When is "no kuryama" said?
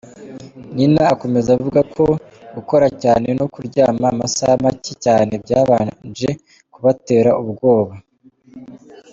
3.39-4.05